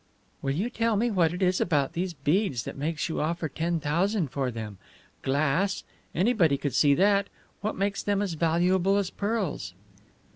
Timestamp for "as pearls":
8.97-9.75